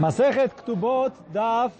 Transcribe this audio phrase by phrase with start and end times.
[0.00, 1.72] Masechet Ktubot Daf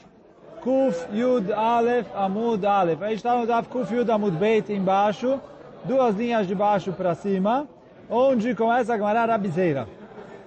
[0.61, 3.01] Kuf Yud Aleph Amud Aleph.
[3.01, 5.41] Aí está no Daf Kuf Yud Amud Beit embaixo,
[5.85, 7.67] duas linhas de baixo para cima,
[8.11, 9.89] onde começa a Gemara Rabizeira.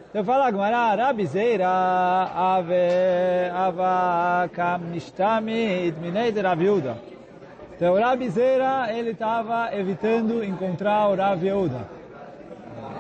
[0.08, 6.44] Então fala Gemara Rabizeira Ave Ava Kam Nishtami Idminei de.
[7.76, 11.88] Então Rabizeira ele estava evitando encontrar o Raviuda.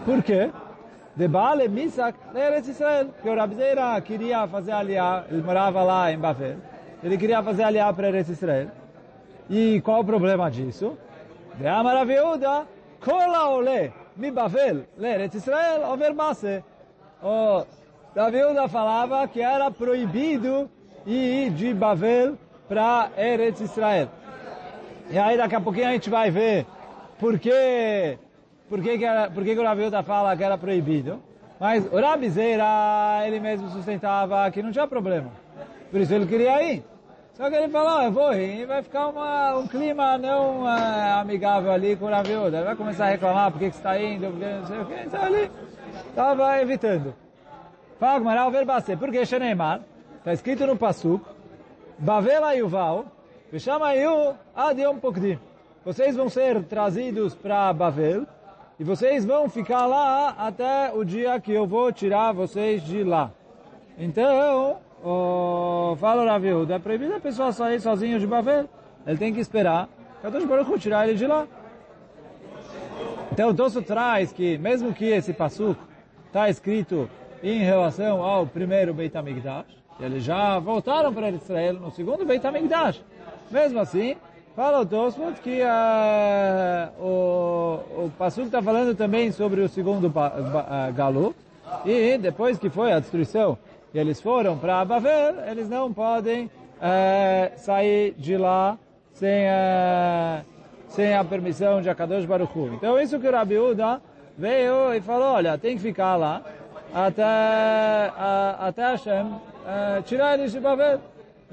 [0.03, 0.49] Por quê?
[1.15, 3.07] De Baale Misak Eretz Israel.
[3.07, 6.57] Porque o Rabzeira queria fazer aliá, ele morava lá em Bavel,
[7.03, 8.69] ele queria fazer aliá para Eretz Israel.
[9.49, 10.97] E qual o problema disso?
[11.55, 12.65] De Amar Viúda,
[13.03, 16.63] Kola Ole, Mi Bavel, Eretz Israel, Over Masse.
[17.21, 17.65] O
[18.15, 20.69] Raviuda falava que era proibido
[21.05, 22.37] ir de Bavel
[22.67, 24.09] para Eretz Israel.
[25.09, 26.65] E aí daqui a pouquinho a gente vai ver
[27.19, 28.17] por que
[28.73, 31.21] por que, que, era, por que, que o Rabi fala que era proibido.
[31.59, 35.29] Mas o Rabi Zeira, ele mesmo sustentava que não tinha problema.
[35.91, 36.83] Por isso ele queria ir.
[37.33, 41.19] Só que ele falou, eu vou ir, e vai ficar uma, um clima não uh,
[41.19, 44.01] amigável ali com o Rabi Ele vai começar a reclamar por que, que você está
[44.01, 44.93] indo, porque não sei o que.
[45.05, 45.51] Então ele
[46.09, 47.13] estava evitando.
[47.99, 49.81] Fala Gmaral Verbase, porque Sheneimar,
[50.17, 51.23] está escrito no Pasuk,
[51.99, 53.05] Bavela Yuval,
[53.59, 55.37] chama Yu Adiom Pokdim.
[55.85, 58.25] Vocês vão ser trazidos para Bavel,
[58.79, 63.31] e vocês vão ficar lá até o dia que eu vou tirar vocês de lá.
[63.97, 68.67] Então, oh, fala o Raviu, é proibido a pessoa sair sozinho de Bavel.
[69.05, 69.87] Ele tem que esperar
[70.23, 71.45] Kadosh Baruch tirar ele de lá.
[73.29, 75.83] Então, o Tosso traz que, mesmo que esse passuco
[76.27, 77.09] está escrito
[77.43, 79.65] em relação ao primeiro Beit HaMikdash,
[79.99, 83.03] eles já voltaram para Israel no segundo Beit HaMikdash.
[83.51, 84.15] Mesmo assim,
[84.55, 90.93] Fala o Tosfot que uh, o, o Pasuk está falando também sobre o segundo uh,
[90.93, 91.33] galo.
[91.83, 93.57] E depois que foi a destruição
[93.91, 96.49] e eles foram para Abavel, eles não podem uh,
[97.57, 98.77] sair de lá
[99.11, 99.45] sem,
[100.87, 102.73] sem a permissão de Akadosh Baruch Hu.
[102.75, 104.01] Então isso que o Rabi Uda
[104.37, 106.43] veio e falou, olha, tem que ficar lá
[106.93, 108.11] até,
[108.59, 109.35] até Hashem
[110.05, 110.99] tirar eles de Bavel.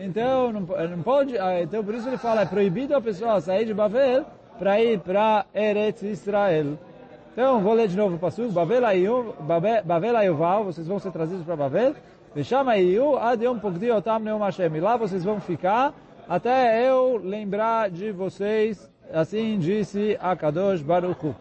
[0.03, 3.67] Então, não, não pode, ah, então por isso ele fala, é proibido a pessoa sair
[3.67, 4.25] de Bavel
[4.59, 6.79] para ir para Eretz Israel.
[7.33, 8.51] Então, vou ler de novo o passo.
[8.51, 11.95] Bavel Ayuval, vocês vão ser trazidos para Bavel.
[12.35, 14.75] Veshama Iyu, yom pogdi otam neum Hashem.
[14.75, 15.93] E lá vocês vão ficar
[16.29, 21.35] até eu lembrar de vocês, assim disse a Kadosh Baruch Hu.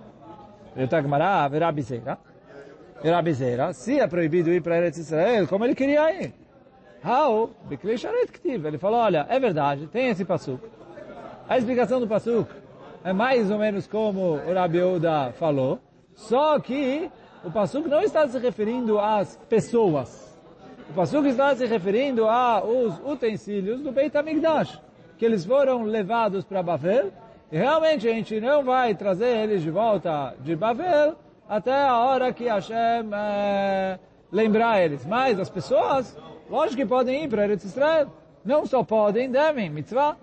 [0.78, 2.18] Yotagmará, verá bizeira.
[3.02, 3.72] Verá bizeira.
[3.72, 6.34] Se é proibido ir para Eretz Israel, como ele queria ir.
[7.04, 7.50] How?
[8.44, 10.62] Ele falou, olha, é verdade, tem esse pasuk.
[11.48, 12.52] A explicação do pasuk
[13.04, 15.80] é mais ou menos como o Rabi Oda falou,
[16.14, 17.10] só que
[17.44, 20.38] o pasuk não está se referindo às pessoas.
[20.90, 24.82] O pasuk está se referindo aos utensílios do Beit HaMikdash,
[25.18, 27.12] que eles foram levados para Bavel,
[27.52, 31.16] e realmente a gente não vai trazer eles de volta de Bavel
[31.48, 33.98] até a hora que Hashem é,
[34.32, 35.06] lembrar eles.
[35.06, 36.16] Mas as pessoas
[36.50, 38.08] Lógico que podem ir para Eretz Israel.
[38.44, 40.18] Não só podem, devem, mitzvah.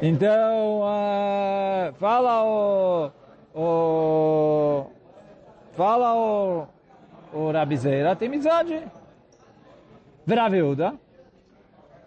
[0.00, 3.10] Então, uh, fala o,
[3.54, 4.86] o
[5.72, 6.66] fala o,
[7.32, 8.64] o Rabizeira, tem mitzvah
[10.24, 10.94] Veraviuda.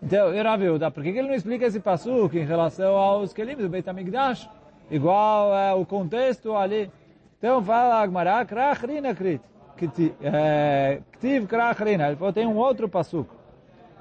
[0.01, 3.89] Então, Veraviuda, por que ele não explica esse passuco em relação aos kelim do Beit
[3.89, 4.49] HaMikdash?
[4.89, 6.91] Igual é, o contexto ali.
[7.37, 9.41] Então, fala Agmará, krach rina krit.
[9.87, 12.07] Ktiv Krachrina.
[12.07, 13.33] Ele falou, tem um outro passuco.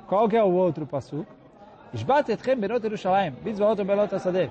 [0.06, 1.30] Qual que é o outro passuco?
[1.92, 4.50] Ishbat etchem benot Yerushalayim, bitzvaot belot asadeh.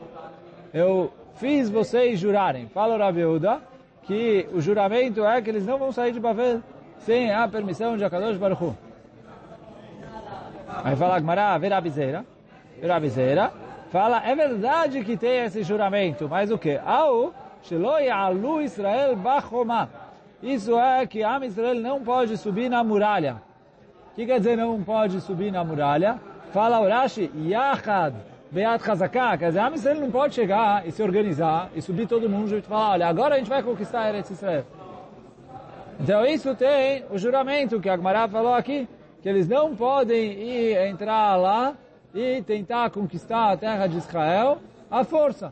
[0.73, 2.67] Eu fiz vocês jurarem.
[2.67, 3.61] Fala Rabi Yehuda,
[4.03, 6.61] que o juramento é que eles não vão sair de Bavel
[6.99, 8.77] sem a permissão de Akadosh Baruch Hu.
[10.83, 12.25] Aí fala Agmará, verá bizeira,
[12.79, 13.51] verá
[13.89, 16.77] fala, é verdade que tem esse juramento, mas o que?
[16.85, 17.33] Au,
[17.63, 20.06] shelo ya'alu Israel bachomah.
[20.41, 23.41] Isso é que Am Israel não pode subir na muralha.
[24.11, 26.19] O que quer dizer não pode subir na muralha?
[26.51, 28.13] Fala Urashi, Yachad,
[28.51, 29.37] Beat Chazaká.
[29.37, 32.61] Quer dizer, Am Israel não pode chegar e se organizar e subir todo mundo e
[32.61, 34.65] falar, olha, agora a gente vai conquistar Eretz Israel.
[35.99, 38.87] Então isso tem o juramento que a Agmará falou aqui,
[39.23, 41.73] que eles não podem ir entrar lá
[42.13, 44.59] e tentar conquistar a terra de Israel
[44.91, 45.51] à força.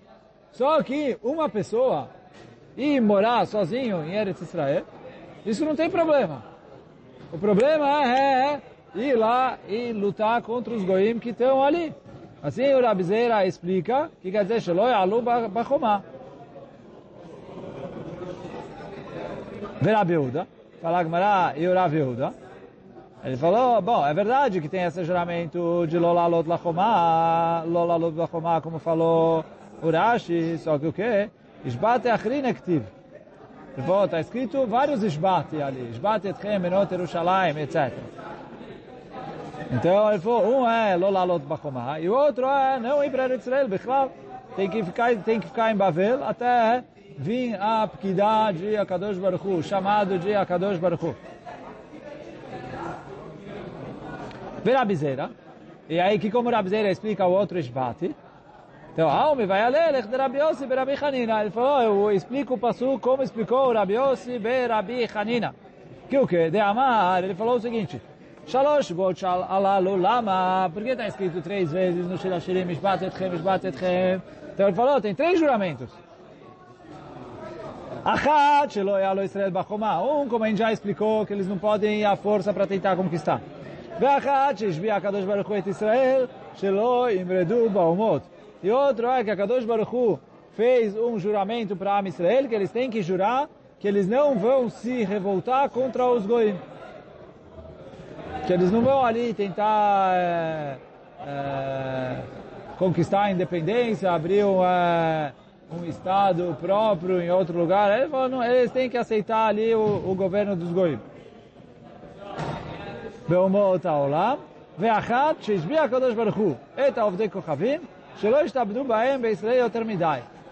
[0.52, 2.08] Só que uma pessoa
[2.78, 4.84] e morar sozinho em Eretz Israel,
[5.46, 6.44] isso não tem problema.
[7.32, 8.62] O problema é,
[8.96, 11.94] é ir lá e lutar contra os goim que estão ali.
[12.42, 16.04] Assim o Rabizeira explica que quer dizer Sheloi alu bachomá.
[19.82, 20.48] Verabeuda
[20.86, 22.32] Fala Gmará e Yehuda.
[23.24, 28.78] Ele falou, bom, é verdade que tem esse juramento de Lolalot Lachomá, Lolalot Lachomá, como
[28.78, 29.44] falou
[29.82, 31.32] Urashi, só que o quê?
[31.66, 32.84] Ishbate Achrin Ektiv.
[34.06, 35.90] Está escrito vários Ishbate ali.
[35.92, 37.92] Ishbate Etchem, Menot Yerushalayim, etc.
[39.72, 43.68] Então ele falou, um é Lolalot Bachomá e o outro é não ir para Israel,
[43.68, 44.12] Bichlav.
[44.56, 46.84] Tem que ficar, tem que ficar em Bavel até
[47.18, 51.16] vir a Pkidah de Akadosh Baruch Hu, chamado de Akadosh Baruch Hu.
[54.64, 55.32] Verabizeira.
[55.90, 58.16] E aí que como Rabizeira explica o outro Ishbate,
[58.96, 61.42] então, Alme vai alelech de Rabi Yossi Rabi Hanina.
[61.42, 64.40] Ele falou, eu explico o passo como explicou Rabi Yossi
[64.70, 65.54] Rabi Hanina.
[66.10, 66.50] Que o que?
[66.50, 68.02] De Amar, ele falou o seguinte,
[68.48, 70.72] Shalosh bot alalu lama.
[70.74, 74.22] Por que está escrito três vezes no Shirashirim, Mishbat etchem, Mishbat etchem?
[74.54, 75.90] Então ele falou, tem três juramentos.
[78.06, 80.02] Achat, Shelo Yalo Israel Bachomá.
[80.02, 82.96] Um, como a gente já explicou, que eles não podem ir à força para tentar
[82.96, 83.42] conquistar.
[84.00, 88.35] Ve'achat, Shishbi HaKadosh Baruch et Israel, Shelo Imredu Baumot.
[88.65, 90.19] E outro é que a Kadosh Baruch Hu
[90.57, 93.49] fez um juramento para Am Israel, que eles têm que jurar
[93.79, 96.55] que eles não vão se revoltar contra os goim.
[98.47, 100.77] Que eles não vão ali tentar é,
[101.27, 102.17] é,
[102.79, 105.33] conquistar a independência, abrir um, é,
[105.73, 107.97] um estado próprio em outro lugar.
[107.97, 110.99] Eles, falam, não, eles têm que aceitar ali o, o governo dos goim.
[113.29, 114.37] באומות העולם,
[114.79, 116.55] ואחת שהשביע הקדוש ברוך הוא
[116.89, 117.81] את העובדי כוכבים,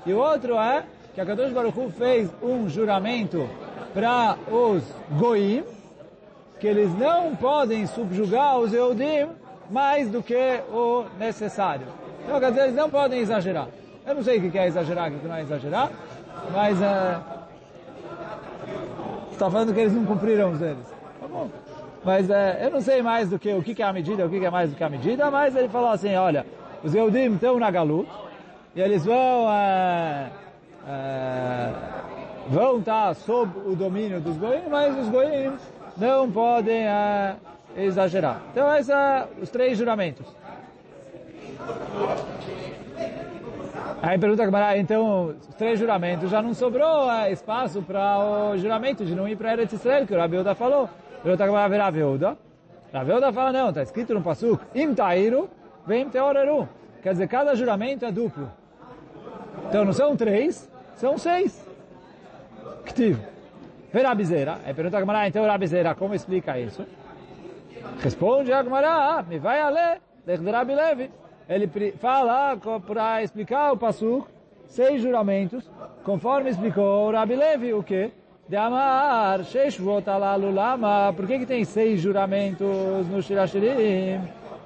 [0.06, 0.84] e o outro é
[1.16, 3.50] que a Kadosh Baruch Hu fez um juramento
[3.94, 5.64] para os Goim,
[6.60, 9.30] que eles não podem subjugar os Eudim
[9.70, 11.88] mais do que o necessário.
[12.24, 13.68] Então, quer dizer, eles não podem exagerar.
[14.06, 15.90] Eu não sei o que é exagerar, o que não é exagerar,
[16.52, 16.78] mas
[19.32, 20.88] está falando que eles não cumpriram os deles.
[21.20, 21.50] Tá bom.
[22.04, 24.44] Mas uh, eu não sei mais do que o que é a medida, o que
[24.44, 26.46] é mais do que a medida, mas ele falou assim, olha,
[26.84, 28.10] os Eudim estão na Galut,
[28.76, 30.30] e eles vão é,
[30.88, 31.70] é,
[32.50, 35.54] vão estar sob o domínio dos Goim, mas os Goim
[35.98, 37.36] não podem é,
[37.78, 38.42] exagerar.
[38.52, 40.26] Então, esses são os três juramentos.
[44.02, 48.20] Aí pergunta a então, os três juramentos, já não sobrou espaço para
[48.52, 50.90] o juramento de não ir para Eretz Israel, que o Rabi Uda falou.
[51.22, 52.38] Pergunta a ver Rabi Uda.
[53.34, 55.50] Fala, não, está escrito no Pasuk, Im Tairu,
[55.86, 56.68] Vem Teoreru.
[57.02, 58.50] Quer dizer, cada juramento é duplo.
[59.68, 61.66] Então não são três, são seis.
[62.86, 63.18] Ktiv.
[63.92, 64.60] Verabizeira.
[64.66, 66.86] Aí pergunta a Gamara, então Rabizeira, como explica isso?
[68.00, 70.02] Responde a Gamara, me vai a ler,
[70.52, 71.12] Rabi Levi.
[71.48, 71.70] Ele
[72.00, 72.58] fala
[72.88, 74.28] para explicar o Passuk,
[74.66, 75.70] seis juramentos,
[76.04, 78.12] conforme explicou Rabi Levi, o que?
[78.48, 81.14] De amar, Sheshvot alalu lama.
[81.16, 84.22] Por que que tem seis juramentos no Shirashirim?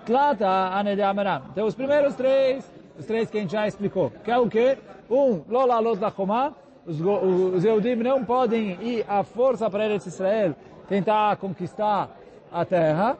[0.08, 1.42] Tlata ane amaram.
[1.52, 4.78] Então os primeiros três, os três que a gente já explicou, que é o quê?
[5.10, 6.54] Um, lola lot lachomá,
[6.86, 10.56] os, os Eudim não podem ir à força para Eretz Israel,
[10.88, 12.10] tentar conquistar
[12.50, 13.18] a terra.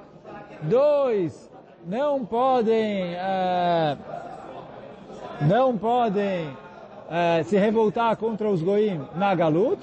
[0.62, 1.52] Dois,
[1.86, 3.98] não podem, uh,
[5.42, 9.82] não podem uh, se revoltar contra os Goim na Galut.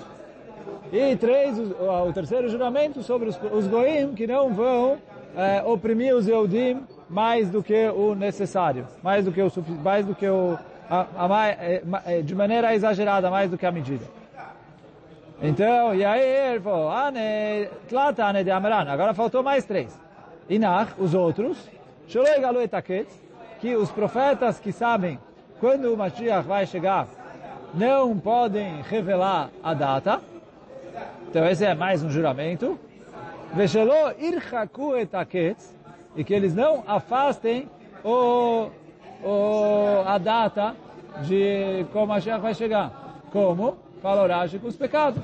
[0.90, 6.14] E três, o, o terceiro juramento sobre os, os Goim que não vão uh, oprimir
[6.14, 6.82] os Eudim
[7.14, 9.52] mais do que o necessário, mais do que o
[9.84, 10.58] mais do que o
[10.90, 14.04] a, a, de maneira exagerada, mais do que a medida.
[15.40, 18.90] Então, e aí ele falou, ane, tlata ane de Amran.
[18.90, 19.96] Agora faltou mais três.
[20.50, 21.56] Inach, os outros,
[23.60, 25.16] que os profetas que sabem
[25.60, 27.06] quando o Mashiach vai chegar,
[27.72, 30.20] não podem revelar a data.
[31.28, 32.76] Então esse é mais um juramento.
[33.54, 35.74] Veshelo irchaku etaketz,
[36.16, 37.68] e que eles não afastem
[38.04, 38.68] o,
[39.22, 40.74] o, a data
[41.26, 43.20] de como a Mashiach vai chegar.
[43.32, 43.76] Como?
[44.02, 45.22] Fala Urashi com os pecados.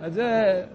[0.00, 0.68] Quer dizer,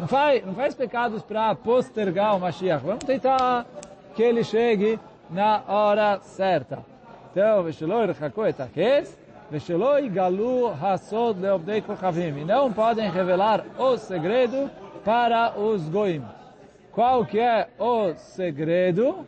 [0.00, 2.84] não faz, não faz pecados para postergar o Mashiach.
[2.84, 3.66] Vamos tentar
[4.14, 4.98] que ele chegue
[5.30, 6.84] na hora certa.
[7.30, 9.16] Então, Vesheloi Rechako Etakes,
[9.50, 12.40] Vesheloi Galu Hasod Leobdei Kochavim.
[12.40, 14.70] E não podem revelar o segredo
[15.04, 16.22] para os Goim.
[16.98, 19.24] Qual que é o segredo?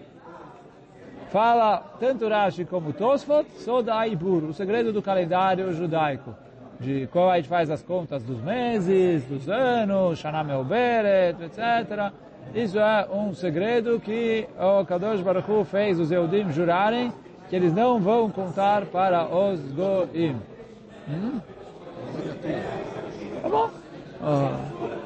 [1.31, 6.35] Fala tanto Rashi como Tosfot, Soda Ibur, o segredo do calendário judaico.
[6.81, 12.13] De qual a gente faz as contas dos meses, dos anos, Shana Meoberet, etc.
[12.53, 17.13] Isso é um segredo que o Kadosh Baruch Hu fez os Eudim jurarem
[17.49, 20.35] que eles não vão contar para os Goim.
[21.09, 21.41] Hum?
[23.41, 23.71] Tá bom.
[24.21, 25.00] Oh.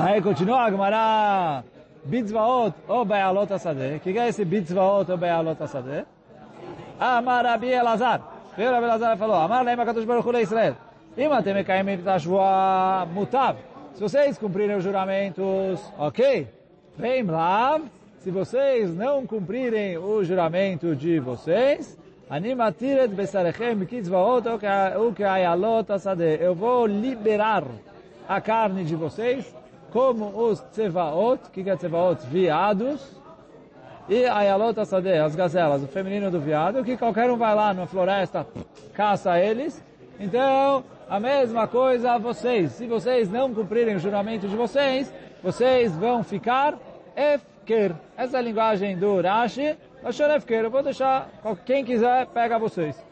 [0.00, 1.64] Aí continua a Gemara,
[2.04, 3.96] Bitzvaot ou Bealot Asadeh.
[3.96, 6.04] O que é esse Bitzvaot ou Bealot Asadeh?
[7.00, 8.20] Amar Rabi Elazar.
[8.56, 10.76] Veio Rabi Elazar e falou, Amar Leima Katosh Baruch Hu Israel.
[11.16, 13.56] Ima temekaim mitashvua mutav.
[13.94, 16.46] Se vocês cumprirem os juramentos, ok.
[16.96, 17.80] Vem lá.
[18.18, 21.98] Se vocês não cumprirem o juramento de vocês,
[22.30, 24.46] animatiret besarechem kitzvaot
[25.08, 26.38] ukeayalot asadeh.
[26.40, 27.64] Eu vou liberar
[28.28, 29.57] a carne de vocês
[29.92, 32.26] como os tzevaot, o que é tzevaot?
[32.26, 33.18] Viados,
[34.08, 37.86] e ayalot asadeh, as gazelas, o feminino do viado, que qualquer um vai lá na
[37.86, 38.46] floresta,
[38.94, 39.84] caça eles.
[40.18, 42.72] Então, a mesma coisa a vocês.
[42.72, 46.78] Se vocês não cumprirem o juramento de vocês, vocês vão ficar
[47.14, 47.94] efker.
[48.16, 49.76] Essa é a linguagem do Rashi.
[50.02, 50.64] Lashon efker.
[50.64, 51.28] Eu vou deixar,
[51.64, 53.07] quem quiser, pega vocês.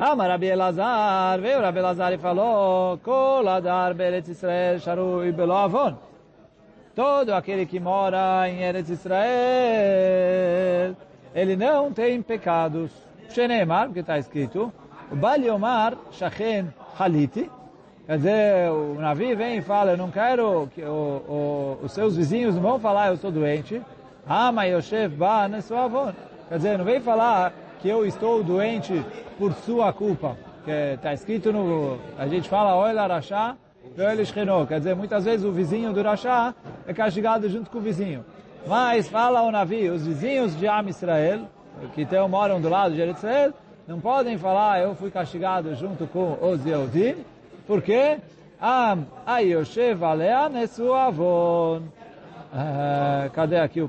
[0.00, 5.94] Amar Rabi Elazar, veio Rabi Elazar e falou, Kol adar beretz Israel sharui belo avon.
[6.94, 9.20] Todo aquele que mora em Eretz Israel,
[11.34, 12.90] ele não tem pecados.
[13.28, 14.72] Shenemar, porque está escrito,
[15.12, 17.50] o Baliomar Shachen Haliti,
[18.06, 22.16] quer dizer, o Navi vem e fala, eu não quero que o, o, os seus
[22.16, 23.82] vizinhos vão falar, eu estou doente.
[24.26, 26.14] Ama Yoshev Ba avon.
[26.48, 29.04] Quer dizer, não vem falar que eu estou doente
[29.38, 30.36] por sua culpa.
[30.64, 33.56] Que está escrito no, a gente fala, olha Rasha,
[34.68, 36.54] quer dizer, muitas vezes o vizinho do Rasha
[36.86, 38.24] é castigado junto com o vizinho.
[38.66, 41.40] Mas fala o Navi, os vizinhos de Am Israel,
[41.94, 43.54] que então moram do lado de Israel,
[43.88, 47.16] não podem falar, eu fui castigado junto com os Yehudim,
[47.66, 48.18] porque
[48.60, 51.82] Am Ayoshev Alea Nesuavon.
[52.52, 53.88] Uh, cadê aqui o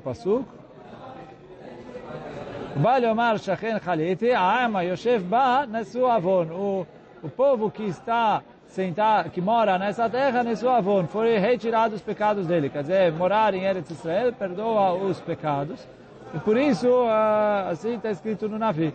[2.71, 2.83] Pasuk?
[2.83, 6.85] Balhomar Shachen Chaliti, Am Ayoshev Ba Nesuavon.
[7.23, 12.69] O povo que está sentado, que mora nessa terra, Nesuavon, foi retirado os pecados dele.
[12.69, 15.87] Quer dizer, morar em Eretz Israel perdoa os pecados.
[16.33, 18.93] E por isso, uh, assim está escrito no Navi.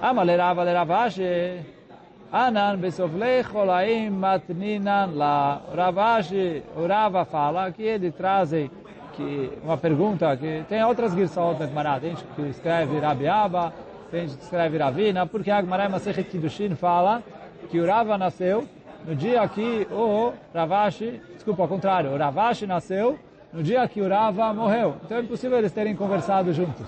[0.00, 1.64] Amalerava leravashi,
[2.32, 5.62] anan besovlei cholaim matninan la.
[5.72, 8.52] Ravashi, o Rava fala que ele traz
[9.12, 13.72] que, uma pergunta, que tem outras girsot da Gemara, tem gente que escreve Rabiaba,
[14.10, 17.22] tem gente que escreve Ravina, porque a Gemara Masechet Kiddushin fala
[17.70, 18.68] que o Rava nasceu
[19.06, 23.18] no dia que o Ravashi, desculpa, ao contrário, o Ravashi nasceu
[23.52, 24.96] no dia que o Rava morreu.
[25.04, 26.86] Então é impossível eles terem conversado juntos.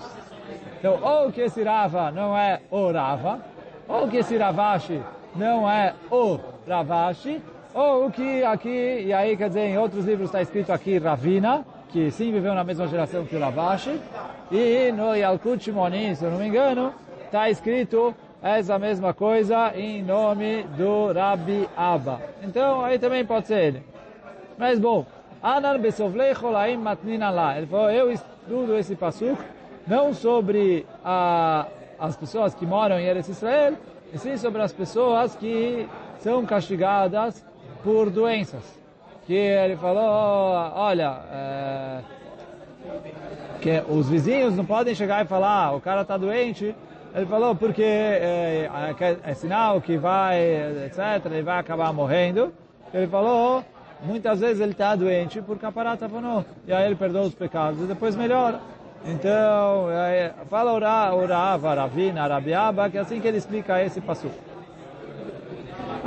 [0.77, 3.39] Então, ou que esse Rava não é o Rava,
[3.87, 5.01] ou que esse Ravashi
[5.35, 7.41] não é o Ravashi,
[7.73, 12.11] ou que aqui, e aí quer dizer, em outros livros está escrito aqui Ravina, que
[12.11, 13.97] sim viveu na mesma geração que o Ravashi,
[14.51, 20.03] e no Yalkut Shimoni, se eu não me engano, está escrito essa mesma coisa em
[20.03, 22.19] nome do Rabi Abba.
[22.43, 23.83] Então, aí também pode ser ele.
[24.57, 25.05] Mas bom,
[25.41, 27.57] Anan besovlei cholaim matnina lá.
[27.57, 29.41] Ele falou, eu estudo esse pasuk
[29.87, 31.65] não sobre a,
[31.97, 33.75] as pessoas que moram em Eretz Israel,
[34.13, 35.87] e sim sobre as pessoas que
[36.19, 37.41] são castigadas
[37.85, 38.84] por doenças.
[39.25, 40.03] Que ele falou,
[40.75, 41.99] olha, é,
[43.61, 46.75] que os vizinhos não podem chegar e falar, ah, o cara está doente.
[47.13, 50.39] Ele falou, porque é, é, é, sinal que vai,
[50.85, 52.53] etc., ele vai acabar morrendo.
[52.93, 53.63] Ele falou,
[54.03, 56.45] Muitas vezes ele está doente por caparat avonot.
[56.67, 58.59] E aí ele perdoa os pecados e depois melhora.
[59.05, 59.87] Então,
[60.49, 64.29] fala o Rava, Ravina, Rabiaba, que é assim que ele explica esse passo.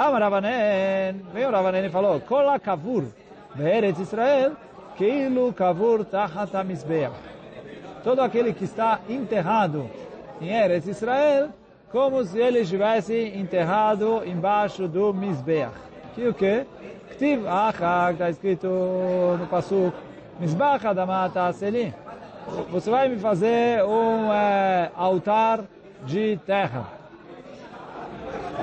[0.00, 3.07] Ah, Ravanen, veio Ravanen e falou, Kola kavur,
[3.57, 4.52] be'eretz Israel,
[4.97, 6.64] keilu kavur tachat ha
[8.05, 9.90] Todo aquele que está enterrado
[10.40, 11.49] em Eretz Israel,
[11.90, 15.75] como se ele estivesse enterrado embaixo do Mizbeach.
[16.14, 16.64] Que o quê?
[17.11, 19.97] Ktiv Achag, está escrito no Pasuk,
[20.38, 21.93] Mizbach Adamata Seli.
[22.71, 25.64] Você vai me fazer um é, altar
[26.07, 26.98] de terra.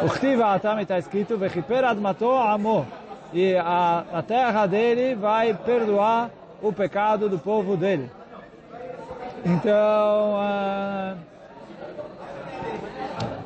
[0.03, 2.85] O Ktiv Atam está escrito, Vechiper Admato Amo.
[3.33, 6.29] E a, a terra dele vai perdoar
[6.61, 8.09] o pecado do povo dele.
[9.45, 11.17] Então, uh,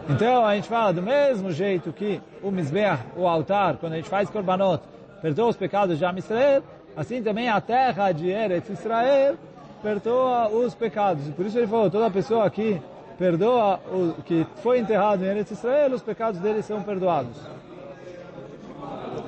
[0.09, 4.09] então a gente fala do mesmo jeito que o Mizbeach, o altar, quando a gente
[4.09, 4.81] faz korbanot,
[5.21, 6.63] perdoa os pecados de Israel,
[6.95, 9.35] assim também a terra de Eretz Israel
[9.81, 11.27] perdoa os pecados.
[11.29, 12.81] Por isso ele falou, toda pessoa que
[13.19, 17.37] perdoa, o, que foi enterrado em Eretz Israel, os pecados dele são perdoados.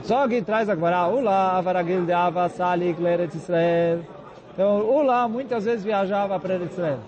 [0.03, 3.99] Só que traz a Gemara, Ula, Avaragil de Ava, Salik, Eretz Israel.
[4.53, 6.99] Então, Ula muitas vezes viajava para Eretz Israel.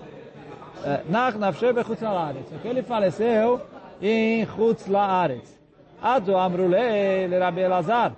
[0.85, 2.51] Eh, Nach Nafshe Bechutz Laaretz.
[2.63, 3.61] Ele faleceu
[4.01, 5.57] em Chutz Laaretz.
[6.01, 8.11] Atu Amrule, Rabi Elazar.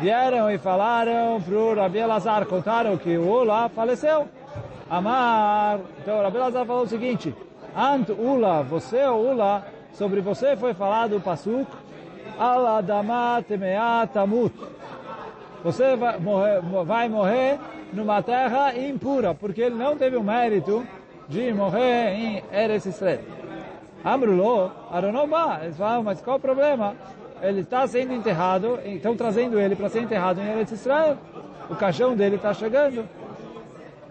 [0.00, 4.26] Vieram e falaram para o Rabi Elazar, contaram que o Ula faleceu.
[4.90, 7.34] Amar, então Rabi Elazar falou o seguinte,
[7.76, 11.70] Ant Ula, você ou Ula, sobre você foi falado o Pasuk,
[12.38, 14.54] Aladama Temea Tamut.
[15.62, 17.58] Você vai morrer, vai morrer
[17.92, 20.86] numa terra impura, porque ele não teve o mérito
[21.28, 23.20] de morrer em Eretz Israel.
[24.02, 26.94] Amrulo, Aronobá, eles falam, mas qual o problema?
[27.42, 31.18] Ele está sendo enterrado, estão trazendo ele para ser enterrado em Eretz Israel.
[31.68, 33.04] O caixão dele está chegando.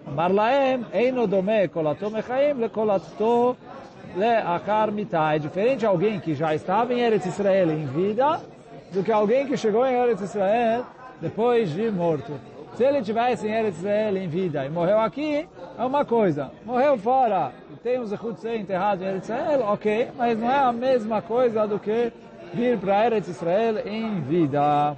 [0.08, 3.58] Marlaem, Eino Dome, Kolato Mechaim, Lekolato
[4.16, 5.38] Leachar Mitai.
[5.38, 8.42] É diferente de alguém que já estava em Eretz Israel em vida,
[8.92, 10.86] do que alguém que chegou em Eretz Israel
[11.20, 12.34] depois de morto.
[12.76, 15.48] Se ele tivesse em Eretz Israel em vida e morreu aqui,
[15.78, 16.52] é uma coisa.
[16.66, 17.52] Morreu fora
[17.86, 21.68] tem um zechut ser enterrado em Eretz Israel, ok, mas não é a mesma coisa
[21.68, 22.12] do que
[22.52, 24.98] vir para Eretz Israel em vida.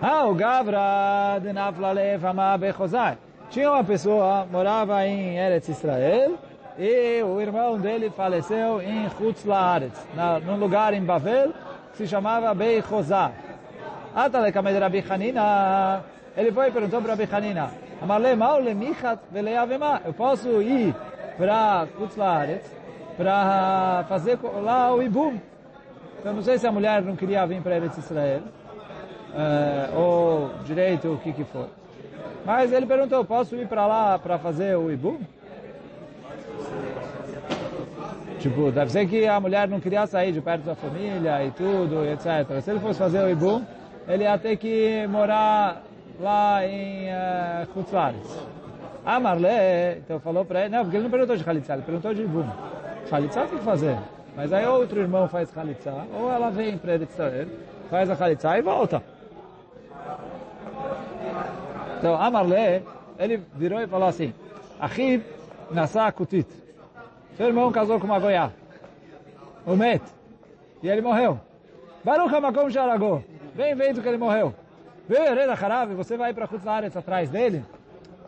[0.00, 2.22] Ah, o Gavra de Naflalev
[2.60, 3.18] Bechozai.
[3.50, 6.38] Tinha uma pessoa, morava em Eretz Israel,
[6.78, 9.98] e o irmão dele faleceu em Chutz Laaretz,
[10.46, 11.52] num lugar em Bavel,
[11.90, 13.32] que se chamava Beichozá.
[14.14, 16.04] Atale Kamed Rabi Hanina,
[16.36, 20.94] ele foi e perguntou para Rabi Hanina, Amarle Maul Lemichat Veleavema, eu posso ir
[21.36, 22.70] para Chutz Laaretz
[23.16, 25.40] para fazer lá o Ibum?
[26.20, 28.42] Então não sei se a mulher não queria vir para Eretz Israel,
[29.34, 31.66] uh, ou direito, o que que foi.
[32.44, 35.18] Mas ele perguntou, posso ir para lá para fazer o Ibum?
[38.38, 42.04] Tipo, deve ser que a mulher não queria sair de perto da família e tudo,
[42.04, 42.60] etc.
[42.62, 43.64] Se ele fosse fazer o Ibum,
[44.06, 45.82] ele ia ter que morar
[46.20, 48.38] lá em uh, Chutzlares.
[49.04, 52.14] A Marlé, então falou para ele, não, porque ele não perguntou de Khalitsa, ele perguntou
[52.14, 52.46] de Ibum.
[53.10, 53.96] Khalitsa tem que fazer.
[54.36, 57.08] Mas aí outro irmão faz Khalitsa, ou ela vem para ele,
[57.90, 59.02] faz a Khalitsa e volta.
[61.98, 62.82] Então, a Marlé,
[63.18, 64.32] ele virou e falou assim,
[64.80, 65.22] Achib
[65.70, 66.48] nasa kutit.
[67.36, 68.50] Seu irmão casou com uma goiá.
[69.66, 70.02] O Met.
[70.82, 71.40] E ele morreu.
[72.04, 73.22] Baruch HaMakom Sharagô.
[73.54, 74.54] Bem vendo que ele morreu.
[75.08, 77.64] Veio Hereda Harav, você vai para Kutzaretz atrás dele?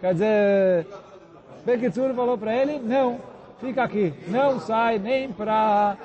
[0.00, 0.87] Quer dizer,
[1.64, 3.20] Bekitsur falou para ele, não,
[3.61, 4.14] fica aqui.
[4.28, 5.96] Não sai nem para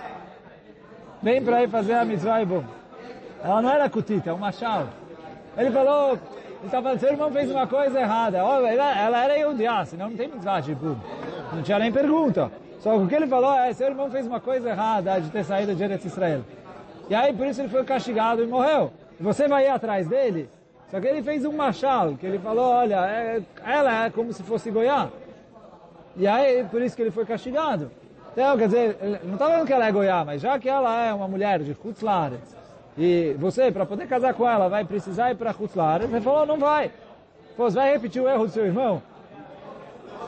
[1.23, 2.63] nem para ir fazer a mitzvah e bom.
[3.43, 4.89] Ela não era kutita, é uma chave.
[5.58, 6.19] Ele falou,
[6.65, 8.38] estava falando, seu irmão fez uma coisa errada.
[8.38, 10.95] Ela, ela era Yudiá, senão não tem mitzvah de bum.
[11.54, 12.51] Não tinha nem pergunta.
[12.80, 15.43] Só que o que ele falou é, seu irmão fez uma coisa errada de ter
[15.43, 16.41] saído de Eretz Israel.
[17.10, 18.91] E aí por isso ele foi castigado e morreu.
[19.19, 20.49] Você vai ir atrás dele?
[20.91, 24.43] Só que ele fez um machal, que ele falou, olha, é, ela é como se
[24.43, 25.10] fosse Goiá.
[26.15, 27.91] E aí por isso que ele foi castigado.
[28.34, 31.13] Então, quer dizer, não está falando que ela é Goiá, mas já que ela é
[31.13, 32.56] uma mulher de Hutzlaretz,
[32.97, 36.58] e você, para poder casar com ela, vai precisar ir para Hutzlaretz, ele falou, não
[36.58, 36.91] vai.
[37.58, 39.01] Pô, vai repetir o erro do seu irmão?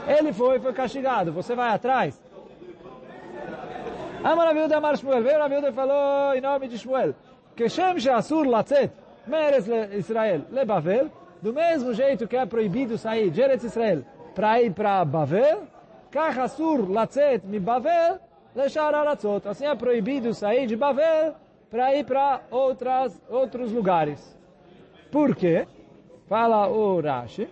[0.07, 2.19] Ele foi, foi castigado, você vai atrás?
[4.23, 5.23] Amar Rabiuda Amar Shmuel.
[5.23, 7.13] Veio Rabiuda e falou em nome de Shmuel.
[7.55, 8.91] Que Shem Sheasur Latzet
[9.25, 11.09] Meres Israel Lebavel.
[11.41, 14.03] Do mesmo jeito que é proibido sair de Eretz Israel
[14.33, 15.63] para ir para Bavel.
[16.11, 18.19] Kach Asur Latzet Mi Bavel
[18.55, 19.47] Leshar Aratzot.
[19.47, 21.35] Assim é proibido sair de Bavel
[21.70, 24.38] para ir para outras, outros lugares.
[25.10, 25.66] Por quê?
[26.28, 27.48] Fala o Rashi.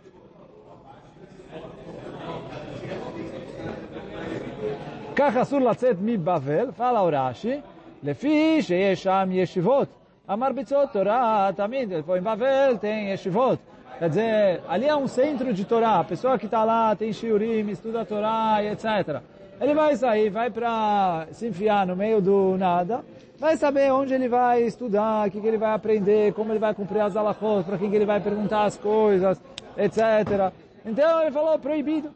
[5.16, 7.60] כך אסור לצאת מבבל, fala o Rashi,
[8.02, 9.88] לפי שיש שם ישיבות.
[10.30, 13.58] המרביצות תורה תמיד, פה em Bavel tem yeshivot.
[13.98, 15.98] Quer dizer, ali é um centro de Torá.
[15.98, 19.20] A pessoa que está lá tem shiurim, estuda a Torá e etc.
[19.59, 23.03] Ele vai sair, vai para se enfiar no meio do nada,
[23.39, 26.73] vai saber onde ele vai estudar, o que, que ele vai aprender, como ele vai
[26.73, 29.41] cumprir as alahot, para quem que ele vai perguntar as coisas,
[29.77, 30.51] etc.
[30.85, 32.11] Então ele falou, proibido.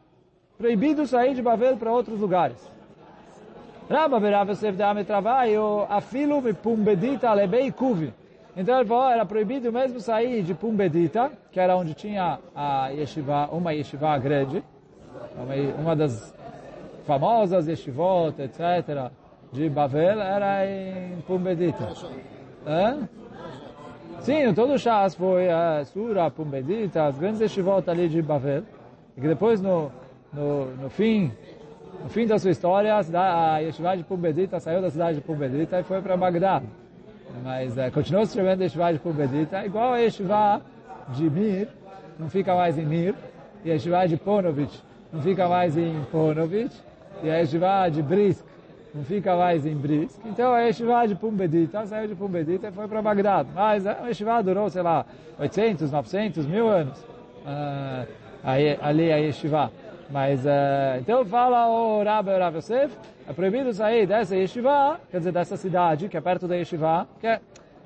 [0.57, 2.57] Proibido sair de Bavel para outros lugares.
[6.61, 7.73] Pumbedita lebei.
[8.57, 13.47] Então ele falou, era proibido mesmo sair de Pumbedita, que era onde tinha a yeshiva,
[13.51, 14.61] uma yeshiva grande,
[15.79, 16.33] uma das
[17.09, 19.11] famosas yeshivot, etc.,
[19.51, 21.89] de Bavel, era em Pumbedita.
[22.67, 22.97] É?
[24.19, 28.63] Sim, todo o Shas foi a Sura, Pumbedita, as grandes yeshivot ali de Bavel,
[29.17, 29.91] e depois no,
[30.31, 31.31] no, no fim
[32.03, 35.21] no fim da sua história, a, cidade, a Yeshiva de Pumbedita saiu da cidade de
[35.21, 36.61] Pumbedita e foi para Bagdá.
[37.43, 40.61] Mas é, continuou se chamando Yeshiva de Pumbedita, igual a Yeshiva
[41.09, 41.67] de Mir,
[42.17, 43.15] não fica mais em Mir,
[43.65, 46.73] e a Yeshiva de Ponovich não fica mais em Ponovitch,
[47.23, 48.45] e a Yeshiva de Brisk
[48.93, 50.19] não fica mais em Brisk.
[50.25, 53.47] Então a Yeshiva de Pumbedita saiu de Pumbedita e foi para Bagdad.
[53.53, 55.05] Mas a Yeshiva durou, sei lá,
[55.39, 56.99] 800, 900, mil anos.
[57.45, 58.07] Uh,
[58.81, 59.71] ali a Yeshiva.
[60.09, 62.95] Mas, uh, então fala o Rabbi Rav Yosef,
[63.27, 67.27] é proibido sair dessa Yeshiva, quer dizer, dessa cidade, que é perto da Yeshiva, que
[67.27, 67.39] é,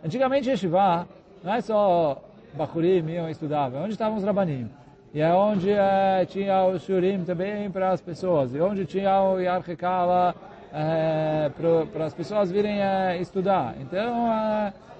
[0.05, 1.05] antigamente Yeshiva
[1.43, 2.21] não é só
[2.53, 4.69] Bakurim iam estudar, é onde estavam os rabanim.
[5.13, 9.39] E é onde é, tinha o shurim também para as pessoas, e onde tinha o
[9.39, 10.33] Yarchekala
[10.73, 11.51] é,
[11.91, 13.75] para as pessoas virem é, estudar.
[13.79, 14.27] Então,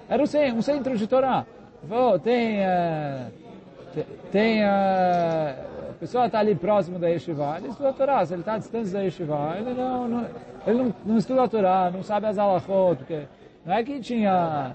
[0.08, 1.44] era um, centro de Torá.
[2.22, 2.60] Tem,
[4.30, 5.56] tem a
[5.98, 8.26] pessoa está ali próximo da Yeshiva, ele estuda a Torá.
[8.26, 10.26] Se ele está distante da Yeshiva, ele não, não
[10.66, 13.22] ele não, não, estuda a Torá, não sabe as alachot, porque
[13.64, 14.72] não é que tinha...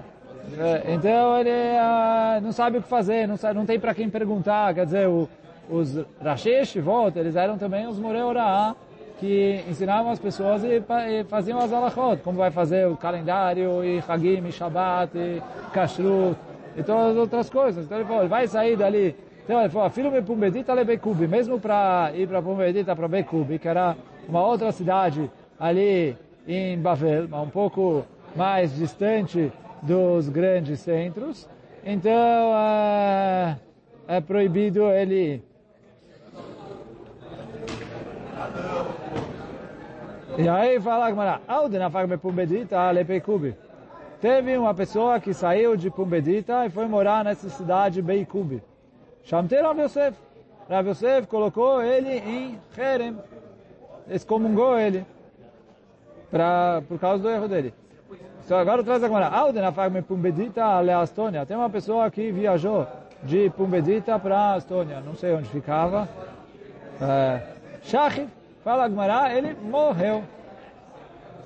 [0.87, 4.73] Então ele uh, não sabe o que fazer, não, sabe, não tem para quem perguntar.
[4.73, 5.29] Quer dizer, o,
[5.69, 8.75] os Rashi Yeshivot, eles eram também os Morei Orah,
[9.19, 14.01] que ensinavam as pessoas e, e, faziam as alachot, como vai fazer o calendário, e
[14.07, 15.41] Hagim, e Shabbat, e
[15.73, 16.37] Kashrut,
[16.75, 17.85] e todas as outras coisas.
[17.85, 19.15] Então ele falou, ele vai sair dali.
[19.43, 23.59] Então ele falou, filho me Pumbedita le Bekubi, mesmo para ir para Pumbedita, para Bekubi,
[23.59, 23.95] que era
[24.27, 26.15] uma outra cidade ali
[26.47, 31.47] em Bavel, um pouco mais distante dos grandes centros.
[31.83, 33.57] Então é,
[34.07, 35.43] é proibido ele.
[40.37, 43.55] E aí fala Gmará, Aldenafag Pumbedita Lepekubi.
[44.21, 48.61] Teve uma pessoa que saiu de Pumbedita e foi morar nessa cidade Beikubi.
[49.23, 50.17] Shamter Rav Yosef.
[50.69, 53.17] Rav Yosef colocou ele em Herem.
[54.09, 55.05] Excomungou ele.
[56.29, 57.73] Pra, por causa do erro dele.
[58.49, 59.27] Então agora traz a Gmará.
[59.27, 61.45] Aldenafag Pumbedita Leastônia.
[61.45, 62.87] Tem uma pessoa que viajou
[63.21, 65.01] de Pumbedita para Astônia.
[65.01, 66.09] Não sei onde ficava.
[66.99, 67.43] É,
[68.63, 70.23] Fala Agmará, ele morreu.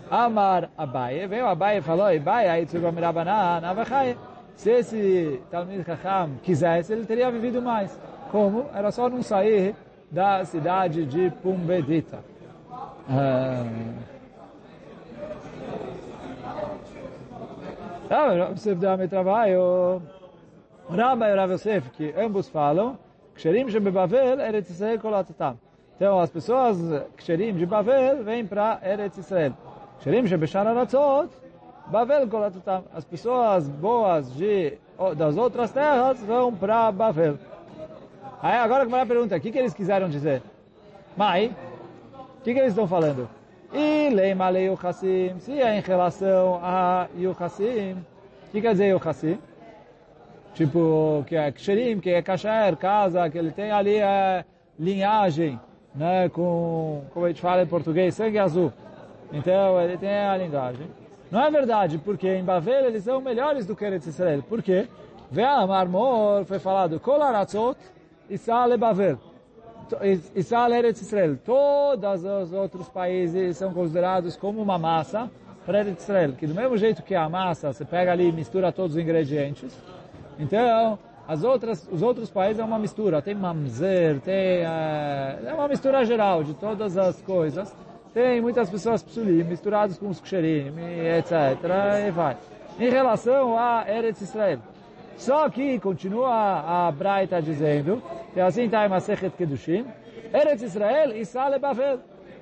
[0.10, 4.18] Amar Abaye, veio Abaye e falou, Abaye, aí tu Mirabaná, Navachai.
[4.56, 8.00] Se esse Talmud Chacham quisesse, ele teria vivido mais.
[8.32, 8.68] Como?
[8.74, 9.76] Era só não sair
[10.10, 12.20] da cidade de Pumbedita.
[18.10, 20.02] Ah, Yosef dá-me trabalho.
[20.90, 22.98] Rabba e Rav Yosef, que ambos falam,
[23.36, 25.58] Ksherim Shebebavel, Eretz Yisrael Kolatatam.
[25.96, 26.78] Então, as pessoas
[27.16, 29.54] Ksherim de Bavel vêm para Eretz Israel.
[30.00, 31.30] Ksherim de Beshar Aratzot,
[31.88, 32.84] Bavel Kolatutam.
[32.94, 34.78] As pessoas boas de,
[35.16, 37.38] das outras terras vão para Bavel.
[38.42, 40.42] Aí agora que a pergunta, o que, que eles quiseram dizer?
[41.16, 41.56] Mai,
[42.40, 43.30] o que, que eles estão falando?
[43.74, 47.94] E leima lei Yuchassim, se é em relação a Yuchassim,
[48.48, 49.40] o que quer dizer Yuchassim?
[50.54, 54.46] Tipo, que é Ksherim, que é Kasher, casa, que ele tem ali a
[54.78, 55.60] linhagem
[55.96, 58.72] né, com, como a gente fala em português, sangue azul.
[59.32, 60.88] Então, ele tem a linguagem.
[61.32, 64.44] Não é verdade, porque em Bavel eles são melhores do que Eretz Israel.
[64.44, 64.88] Por quê?
[65.32, 67.80] Veja, Marmor foi falado, Kolaratzot,
[68.30, 69.33] Israel Bavel.
[70.36, 71.38] Israel Eretz Israel.
[71.44, 75.30] Todos os outros países são considerados como uma massa
[75.66, 76.34] para Eretz Israel.
[76.34, 79.74] Que do mesmo jeito que a massa, você pega ali e mistura todos os ingredientes.
[80.40, 83.22] Então, as outras, os outros países é uma mistura.
[83.22, 87.74] Tem mamzer, tem é, é uma mistura geral de todas as coisas.
[88.14, 90.74] Tem muitas pessoas psulim misturadas com os ksherim,
[91.18, 91.32] etc.
[92.08, 92.38] E vai.
[92.80, 94.60] Em relação a Eretz Israel.
[95.18, 98.02] Só que continua a Braita dizendo,
[98.34, 99.86] que assim está em Masechet Kedushim,
[100.34, 102.00] Eretz Israel e Sale Bavel.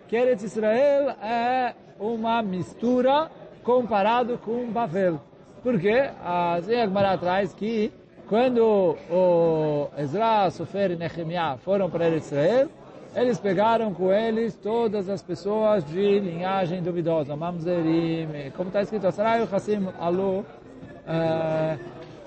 [0.07, 3.29] Que Eretz Israel é uma mistura
[3.63, 5.19] comparado com Bavel.
[5.61, 7.91] Porque, assim a Gemara traz que
[8.27, 12.69] quando o Ezra, Sofer e Nehemiah foram para Israel,
[13.13, 19.49] eles pegaram com eles todas as pessoas de linhagem duvidosa, Mamzerim, como está escrito, Asrayu
[19.51, 21.79] Hassim Alu, uh,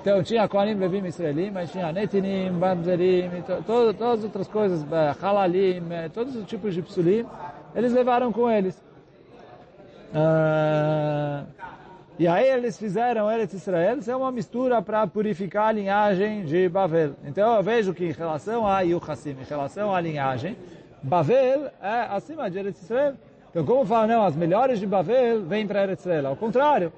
[0.04, 4.84] então tinha Kohanim Levim Israelim, mas tinha Netinim, Mamzerim, to, todas as outras coisas,
[5.18, 5.80] Halalim,
[6.12, 7.24] todos os tipos de psulim,
[7.74, 8.76] eles levaram com eles.
[10.12, 11.46] Uh,
[12.18, 17.14] e aí eles fizeram Eretz Israel ser uma mistura para purificar a linhagem de Bavel.
[17.24, 20.54] Então eu vejo que em relação a Yuhassim, em relação à linhagem,
[21.02, 23.14] Bavel é acima de Eretz Israel.
[23.50, 26.26] Então como falam, não, as melhores de Bavel vêm para Eretz Israel.
[26.26, 26.92] Ao contrário.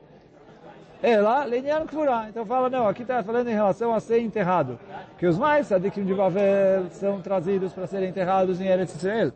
[1.03, 2.27] Ela, Lenyan Kfura.
[2.29, 4.79] Então fala, não, aqui está falando em relação a ser enterrado.
[5.19, 9.33] Que os mais sadikim de Bavel são trazidos para serem enterrados em Eretz Israel.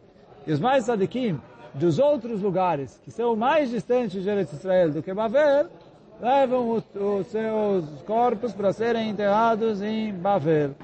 [0.46, 1.40] E os mais sadikim
[1.75, 5.68] dos outros lugares, que são mais distantes de Eretz Israel do que Bavel,
[6.20, 10.75] levam os, os seus corpos para serem enterrados em Bavel.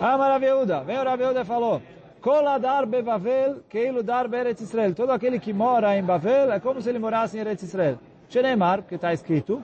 [0.00, 0.84] Amar Rav Yehuda.
[0.84, 1.82] Vem o Rav Yehuda e falou,
[2.20, 4.94] Koladar bebavel keilu dar beretz Israel.
[4.94, 7.98] Todo aquele que mora em Bavel é como se ele morasse em Eretz Israel.
[8.28, 9.62] Shenemar, que está escrito,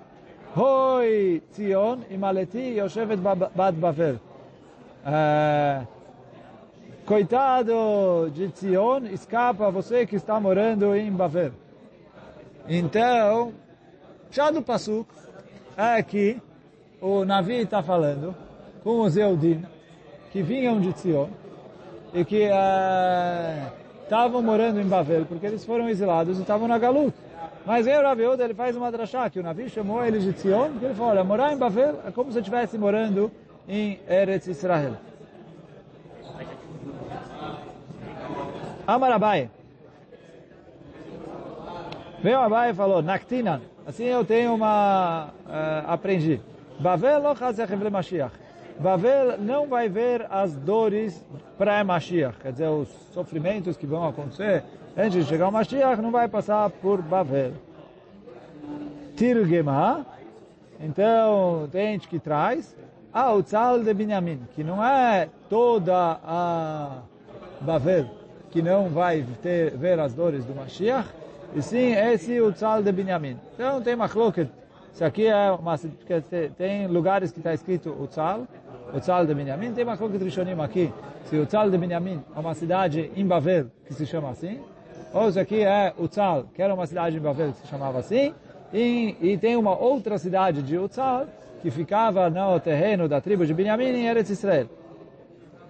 [0.56, 4.20] Hoi Tzion imaleti yoshevet bad Bavel.
[5.04, 5.86] Uh,
[7.04, 11.50] coitado de Tzion, escapa você que está morando em Bavel.
[12.68, 13.52] Então,
[14.30, 15.08] já do Passuk,
[15.76, 16.40] é que
[17.00, 18.36] o Navi está falando
[18.84, 19.64] com os Eudim,
[20.32, 21.28] que vinham de Tzion,
[22.14, 22.48] e que
[24.04, 27.14] estavam uh, morando em Bavel, porque eles foram exilados e estavam na Galut.
[27.66, 30.70] Mas aí o Yehuda, ele faz uma drachá, que o Navi chamou eles de Tzion,
[30.78, 33.30] que ele falou, olha, morar em Bavel é como se estivesse morando
[33.68, 34.96] em Eretz Israel.
[38.86, 39.50] Amarabai.
[42.22, 46.40] Veio Abai e falou, Naktinan, assim eu tenho uma, uh, aprendi.
[46.80, 48.41] Bavel lo Mashiach.
[48.78, 51.24] Bavel não vai ver as dores
[51.58, 54.64] pré-Mashiach, quer dizer, os sofrimentos que vão acontecer
[54.96, 57.52] antes de chegar o Mashiach, não vai passar por Bavel.
[59.16, 60.06] Tirgema,
[60.80, 62.76] então tem gente que traz,
[63.12, 66.98] ah, o Tzal de Binyamin, que não é toda a
[67.60, 68.06] Bavel,
[68.50, 71.08] que não vai ter, ver as dores do Mashiach,
[71.54, 73.38] e sim esse o Tzal de Binyamin.
[73.54, 74.48] Então tem machloket,
[74.92, 75.76] se aqui é uma,
[76.56, 78.46] tem lugares que está escrito o Tzal,
[78.94, 80.92] o Tzal de Binyamin, tem machloket Rishonim aqui,
[81.24, 84.60] se o Tzal de Binyamin é uma cidade em Bavel, que se chama assim,
[85.12, 87.98] ou se aqui é o Tzal, que era uma cidade em Bavel que se chamava
[87.98, 88.34] assim,
[88.72, 91.26] e, e tem uma outra cidade de Utzal,
[91.60, 94.66] que ficava no terreno da tribo de Binyamin em Eretz Israel.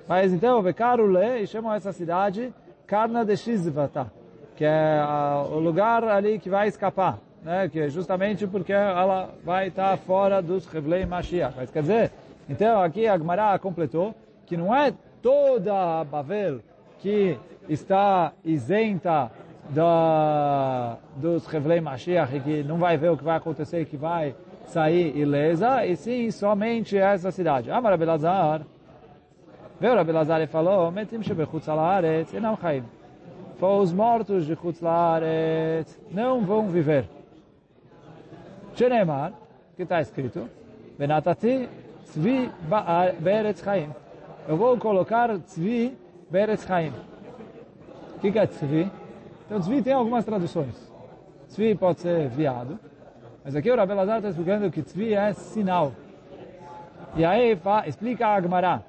[0.08, 2.52] Mas então, Bekarule, e chamam essa cidade
[2.87, 4.11] Karna de Shizvata
[4.56, 7.68] que é uh, o lugar ali que vai escapar, né?
[7.68, 11.54] que é justamente porque ela vai estar fora dos Revlei Mashiach.
[11.56, 12.12] Mas quer dizer,
[12.48, 14.14] então aqui a Gemara completou
[14.46, 16.61] que não é toda a Bavel
[16.98, 19.31] que está isenta
[19.70, 24.35] da, dos Revlei Mashiach e que não vai ver o que vai acontecer, que vai
[24.66, 27.70] sair ilesa, e sim somente essa cidade.
[27.70, 28.62] Amar Abelazar,
[29.81, 32.85] veio Abelazar e falou, metim shebechutz al haaretz enam chaim
[33.68, 37.09] os mortos de Chutzlaret não vão viver.
[38.74, 39.33] Shenemar,
[39.76, 40.48] que está escrito,
[40.98, 41.68] Benatati
[42.06, 42.50] tzvi
[43.20, 43.90] beretz chaim.
[44.48, 45.96] Eu vou colocar tzvi
[46.30, 46.92] beretz chaim.
[48.16, 48.90] O que, é tzvi?
[49.46, 50.92] Então tzvi tem algumas traduções.
[51.48, 52.78] Tzvi pode ser viado,
[53.44, 55.92] mas aqui o Rabbi Lazar está explicando que tzvi é sinal.
[57.14, 58.82] E aí explica a Agmará.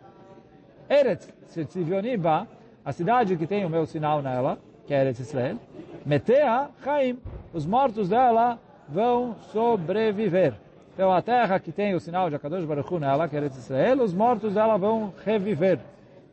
[0.89, 2.47] Eretz tzvioniba
[2.85, 5.57] a cidade que tem o meu sinal nela, que é Eretz Israel,
[6.05, 7.17] Metea Chaim,
[7.53, 10.53] os mortos dela vão sobreviver.
[10.93, 14.01] Então a terra que tem o sinal de Akadosh Baruch Hu nela, que é Israel,
[14.01, 15.79] os mortos dela vão reviver.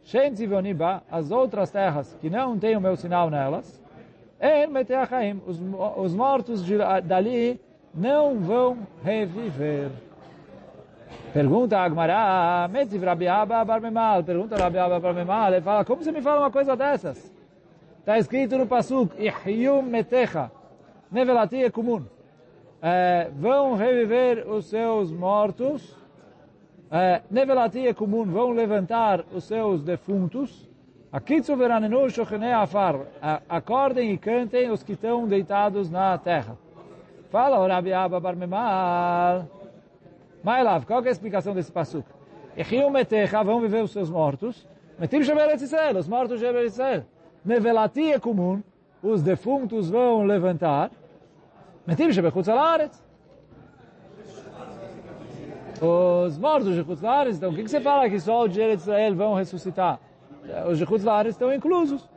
[0.05, 3.83] Shem Tzivoniba, as outras terras que não têm o meu sinal nelas,
[4.41, 5.59] em Metea Chaim, os,
[5.97, 7.61] os mortos de, dali
[7.95, 9.91] não vão reviver.
[11.33, 16.21] Pergunta Agmará, Metziv Rabi Abba Barmemal, pergunta Rabi Abba Barmemal, ele fala, como você me
[16.21, 17.33] fala uma coisa dessas?
[17.99, 20.51] Está escrito no Pasuk, Ihyum Metecha,
[21.11, 22.05] Nevelati comum.
[22.83, 25.95] É, vão reviver os seus mortos,
[26.91, 30.69] é, Nevelati é comum, vão levantar os seus defuntos,
[33.49, 36.57] acordem e cantem os que estão deitados na terra.
[37.31, 39.47] Fala o Rabi Abba Barmemal,
[40.43, 42.09] Mailav, qual é a explicação desse pasuk?
[42.57, 44.67] Echiu metecha, vão viver os seus mortos.
[44.99, 47.05] Metim shemer Israel, os mortos de Israel.
[47.45, 48.63] Nevelati é comum,
[49.03, 50.91] os defuntos vão levantar.
[51.91, 53.03] Metim shemer Chutzalaretz.
[55.83, 59.17] Os mortos de Chutzalaretz, então o que, que você fala que só os de Israel
[59.17, 59.99] vão ressuscitar?
[60.71, 62.09] Os de Chutzalaretz estão inclusos.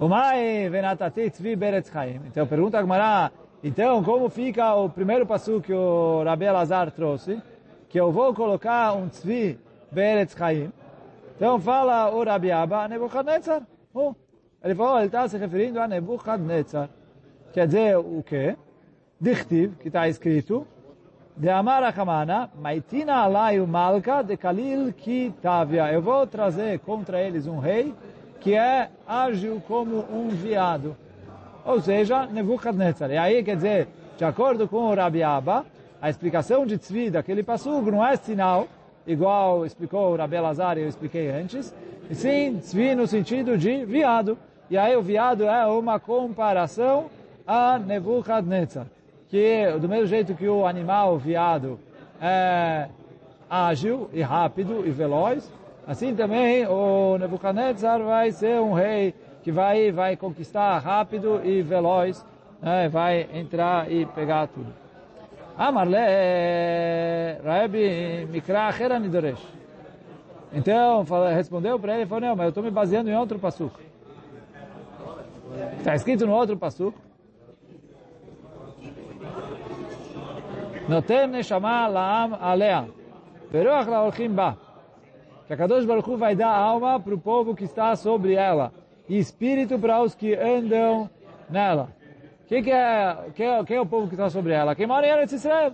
[0.00, 2.20] O mai venatati tzvi beretz chaim.
[2.26, 3.30] Então pergunta a
[3.62, 7.40] então, como fica o primeiro passo que o Rabi Elazar trouxe,
[7.88, 9.56] que eu vou colocar um tzvi
[9.92, 10.72] beretz chaim.
[11.36, 13.62] Então fala o Rabi Abba, Nebuchadnezzar.
[13.94, 14.12] Oh,
[14.62, 16.88] ele falou, ele está se referindo a Nebuchadnezzar.
[17.52, 18.56] Quer dizer o quê?
[19.20, 20.66] Dichtiv, que está escrito,
[21.36, 25.92] de Amar Achamana, Maitina Alayu Malka de Kalil Kitavia.
[25.92, 27.94] Eu vou trazer contra eles um rei
[28.40, 30.96] que é ágil como um viado
[31.68, 33.10] ou seja, Nebuchadnezzar.
[33.10, 35.66] E aí, quer dizer, de acordo com o Rabi Abba,
[36.00, 38.66] a explicação de Tzvi daquele passugo não é sinal,
[39.06, 41.74] igual explicou o Rabi Lazar e eu expliquei antes,
[42.08, 44.38] e sim Tzvi no sentido de viado.
[44.70, 47.06] E aí o viado é uma comparação
[47.46, 48.86] a Nebuchadnezzar,
[49.30, 51.78] que do mesmo jeito que o animal viado
[52.20, 52.88] é
[53.48, 55.50] ágil e rápido e veloz,
[55.86, 62.22] assim também o Nebuchadnezzar vai ser um rei que vai, vai conquistar rápido e veloz,
[62.60, 62.90] né?
[62.90, 64.70] vai entrar e pegar tudo.
[65.56, 65.96] Amarle,
[67.42, 69.44] Rabi Mikra Achera Nidoresh.
[70.52, 71.04] Então,
[71.34, 73.87] respondeu para ele, falou, não, mas eu estou me baseando em outro passuco.
[75.78, 76.98] Está escrito no outro passuco.
[80.88, 82.88] Notem Neshama La'am Alea.
[83.50, 84.56] Veruach La'olchim Ba.
[85.46, 88.72] Que a Kadosh Baruch vai dar alma para o povo que está sobre ela.
[89.08, 91.08] E espírito para os que andam
[91.48, 91.88] nela.
[92.46, 94.74] Quem que é, quem é, quem é o povo que está sobre ela?
[94.74, 95.72] Quem mora em Eretz Israel.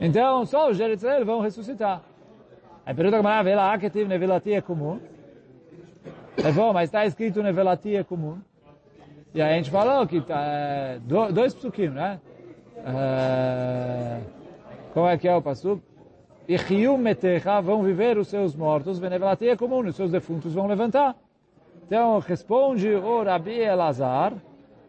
[0.00, 2.02] Então, só os Eretz Israel vão ressuscitar.
[2.84, 5.00] Aí pergunta como é a Aketiv Nevelati é comum.
[6.44, 8.38] É bom, mas está escrito Nevelati é comum.
[9.34, 10.98] E aí a gente falou que tá, é,
[11.32, 12.20] dois psukim, né?
[12.84, 14.20] É,
[14.94, 15.82] como é que é o pasuk?
[16.48, 16.56] E
[16.96, 21.16] metecha vão viver os seus mortos, Venevelati é comum, os seus defuntos vão levantar.
[21.86, 24.32] Então, responde o Rabi Elazar,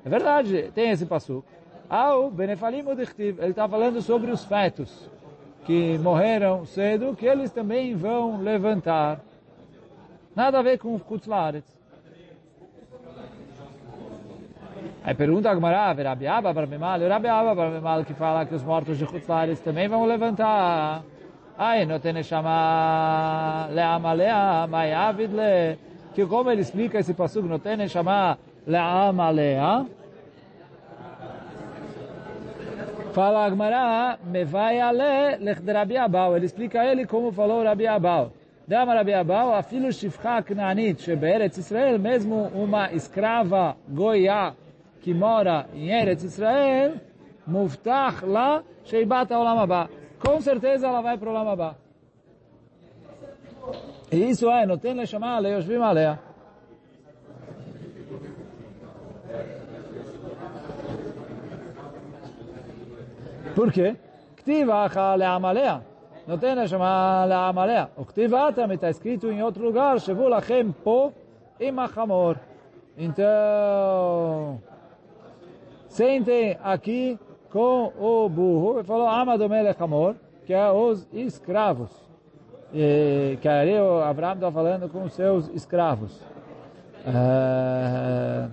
[0.06, 1.44] é verdade, tem esse passo.
[1.90, 5.10] Ao Benefalim Udichtiv, ele está falando sobre os fetos
[5.66, 9.20] que morreram cedo, que eles também vão levantar.
[10.38, 11.66] Nada a ver com Kutzlaretz.
[15.04, 18.62] Aí pergunta a Gemara, Rabi Abba Barmemal, o Rabi Abba Barmemal que fala que os
[18.62, 21.02] mortos de Kutzlaretz também vão levantar.
[21.58, 25.80] Ai, não tem chamar leamalea, mai avid le
[26.14, 29.88] que como ele explica esse passuco, não tem chamar Le'am Alea.
[33.12, 36.36] Fala Agmará, me vai ale lech Rabi Abau.
[36.36, 38.37] Ele explica ele como falou Rabi Abau.
[38.68, 44.54] Dama Rabi Abau, afilo shifcha knanit, sheberetz Israel, mesmo uma escrava goiá
[45.00, 46.96] que mora em Eretz Israel,
[47.48, 49.90] muftach lá, sheibata olam haba.
[50.20, 51.78] Com certeza ela vai para o olam.
[54.12, 56.20] E isso é, não tem chamar Leoshvim Alea.
[63.56, 63.96] Por quê?
[64.36, 65.76] Ktiva Leamalea.
[65.76, 65.97] Não
[66.38, 67.90] tem chamar Leamalea.
[67.96, 70.28] O Ktiva também está escrito em outro lugar, Shevu
[70.84, 71.14] Po
[71.60, 72.38] Imachamor.
[72.98, 74.62] Então,
[75.88, 77.18] sentem aqui
[77.52, 82.08] com o burro, ele falou Amadomele Hamor, que é os escravos
[82.74, 86.22] e, que ali o Abraão está falando com seus escravos.
[87.06, 88.52] Uh,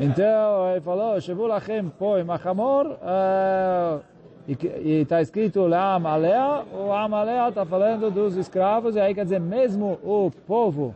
[0.00, 4.02] então ele falou, Shevu lachem poi machamor, uh,
[4.46, 9.40] e está escrito Lam Alea, o Alea está falando dos escravos, e aí quer dizer,
[9.40, 10.94] mesmo o povo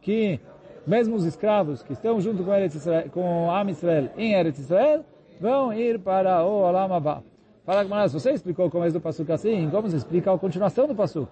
[0.00, 0.38] que,
[0.86, 5.04] mesmo os escravos que estão junto com, Eretz Israel, com Am Israel em Eretz Israel,
[5.40, 7.22] vão ir para o Olam Abba.
[7.64, 10.86] Fala Gamara, se você explicou o começo do Pasuk assim, como você explica a continuação
[10.86, 11.28] do Pasuk?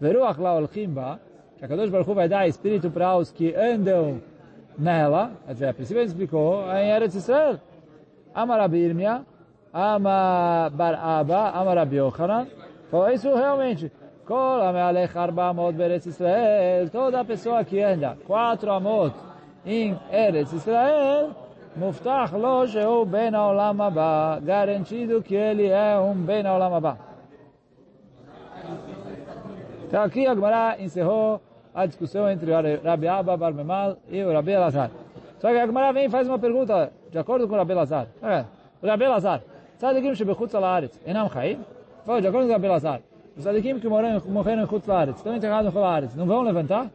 [0.00, 1.20] Veruach la olchimba,
[1.56, 4.20] que a Kadosh Baruch Hu vai dar espírito para os que andam
[4.78, 7.58] nela, a princípio ele explicou em Eretz Israel.
[8.34, 9.24] Amar Abirmia,
[9.72, 12.46] Amar Bar Abba, Amar Abi Yochanan,
[12.90, 13.90] falou isso realmente.
[16.92, 19.14] Toda pessoa que anda quatro amot
[19.64, 21.30] em Eretz Israel,
[21.76, 24.40] Muftach lo sheu ben haolam haba.
[24.42, 26.98] Garantido que ele é um ben haolam haba.
[29.86, 31.40] Então aqui a Gemara encerrou
[31.76, 34.90] a discussão entre o Rabi Abba Bar Memal e o Rabi Elazar.
[35.38, 38.06] Só que a Gemara vem e faz uma pergunta de acordo com o Rabi Elazar.
[38.82, 39.42] O Rabi Elazar,
[39.78, 41.60] tzadikim shebechutz alaretz, enam chaim?
[42.06, 43.02] Fala, de acordo com o Rabi Elazar,
[43.36, 46.90] os tzadikim que morreram em Chutz Laaretz, estão enterrados em Chutz não vão levantar?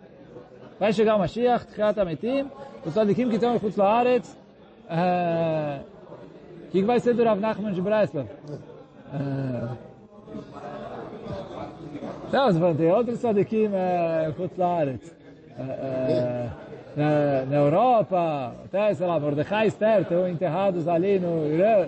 [0.80, 2.50] Vai chegar o Mashiach, Tchiat HaMetim,
[2.84, 4.36] os tzadikim que estão em Chutz Laaretz,
[6.67, 8.28] o que vai ser do Rav Nachman de Breslov?
[12.32, 15.15] Não, tem outros em Kutlaretz.
[16.95, 21.88] Na, Europa, até, sei lá, Mordecai e Esther estão enterrados ali no Irã.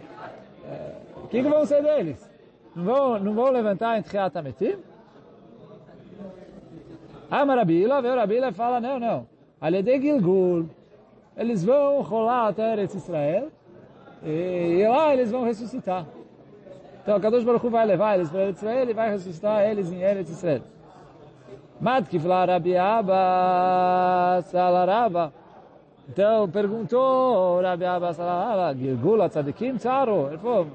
[1.17, 2.29] O que, que vão ser deles?
[2.75, 4.77] Não vão, não vão levantar em Tchiat HaMetim?
[7.29, 9.27] Ah, mas Rabila, veio Rabila e fala, não, não.
[9.59, 10.69] Ali de Gilgul,
[11.35, 13.47] eles vão rolar até Eretz Israel
[14.23, 16.05] e, e lá eles vão ressuscitar.
[17.03, 20.29] Então, Kadosh Baruch vai levar eles para Eretz Israel e vai ressuscitar eles em Eretz
[20.29, 20.61] Israel.
[21.81, 25.33] Matkif la Rabi Abba Salaraba.
[26.07, 30.27] Então, perguntou Rabi Abba Salaraba, Gilgul Tzadikim Tzaro.
[30.29, 30.67] Ele falou,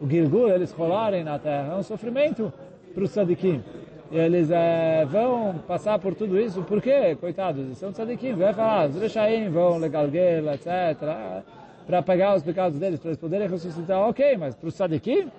[0.00, 2.50] o Gilgul, eles rolarem na terra, é um sofrimento
[2.94, 3.62] para os Tzadikim.
[4.10, 7.14] E eles é, vão passar por tudo isso, por quê?
[7.20, 10.96] Coitados, eles são tzadikim, vai falar, os rechaim vão legalguela, etc.
[11.86, 15.30] para pagar os pecados deles, para eles poderem ressuscitar, ok, mas para o Sadikim?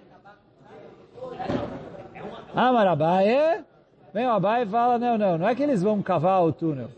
[2.56, 3.64] Amar Abaye,
[4.14, 6.90] vem o Abaye e fala, não, não, não é que eles vão cavar o túnel.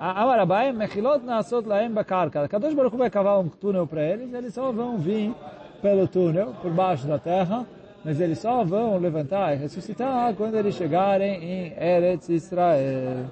[0.00, 2.48] Amar Abaye, Mechilot Nasot Laem Bakarka.
[2.48, 5.34] Kadosh Baruch vai cavar um túnel para eles, eles só vão vir
[5.82, 7.66] pelo túnel, por baixo da terra,
[8.04, 13.26] mas eles só vão levantar e ressuscitar quando eles chegarem em Eretz Israel.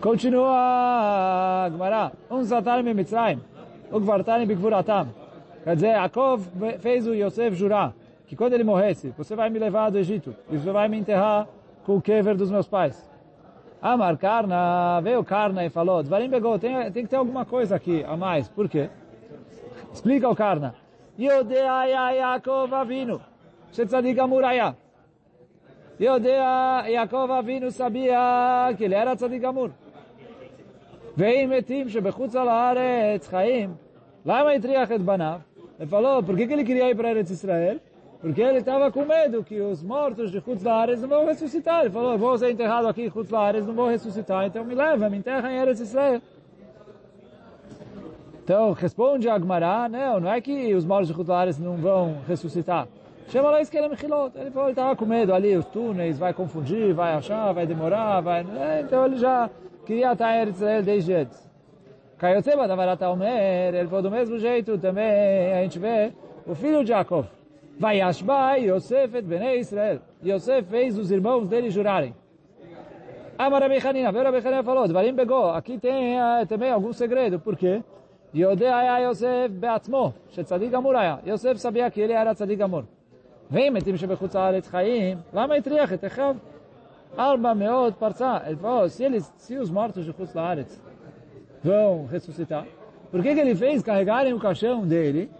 [0.00, 2.12] Continua a Gemara.
[2.28, 3.40] Um zatarem em Mitzrayim,
[3.90, 5.21] o gvartarem bigvuratam.
[5.63, 6.47] Quer dizer, Yaakov
[6.79, 7.93] fez o Yosef jurar
[8.25, 11.47] que quando ele morresse, você vai me levar do Egito e você vai me enterrar
[11.85, 13.09] com o kever dos meus pais.
[13.81, 18.03] Amar Karna, veio Karna e falou, Dvarim Begol, tem, tem que ter alguma coisa aqui
[18.03, 18.49] a mais.
[18.49, 18.89] Por quê?
[19.93, 20.75] Explica o Karna.
[21.19, 23.21] Yodea Yaakov Avinu,
[23.71, 24.75] Shetzadik Amuraya.
[25.99, 29.71] Yodea Yaakov Avinu sabia que ele era Tzadik Amur.
[31.17, 33.75] ואם מתים שבחוץ על הארץ חיים,
[34.25, 35.39] למה הטריח את בניו?
[35.82, 37.80] Ele falou, por que, que ele queria ir para Eretz Israel?
[38.20, 41.80] Porque ele estava com medo que os mortos de Chutz não vão ressuscitar.
[41.80, 43.28] Ele falou, vou ser enterrado aqui em Chutz
[43.66, 46.22] não vou ressuscitar, então me leva, me enterra em Eretz Israel.
[48.44, 52.86] Então, responde Agmará, não, não é que os mortos de Chutz não vão ressuscitar.
[53.26, 54.38] Chama lá Isqueira Mechilot.
[54.38, 58.20] Ele falou, ele estava com medo ali, os túneis, vai confundir, vai achar, vai demorar,
[58.20, 58.46] vai...
[58.82, 59.50] Então ele já
[59.84, 61.51] queria estar em Eretz Israel desde antes.
[62.21, 66.11] Kayotzeba Davarata Omer, ele falou do mesmo jeito também, a gente vê
[66.47, 67.25] o filho de Jacob.
[67.79, 69.99] Vai Ashba Yosef et Bnei Israel.
[70.25, 72.15] Yosef fez os irmãos dele jurarem.
[73.37, 77.39] Amar Rabi Hanina, veio Rabi Hanina falou, Dvarim Begó, aqui tem uh, também algum segredo,
[77.39, 77.83] por quê?
[78.33, 81.17] Yodea Yosef Beatzmo, שצדיק גמור היה.
[81.25, 82.81] יוסף sabia que ele era צדיק גמור.
[83.51, 86.35] ואם מתים שבחוץ לארץ חיים, למה הטריח את אחיו?
[87.19, 88.37] ארבע מאות פרצה.
[88.47, 90.79] Ele falou, se, eles, se os mortos de חוץ לארץ
[91.62, 92.66] vão ressuscitar,
[93.10, 95.30] por que, que ele fez carregarem o caixão dele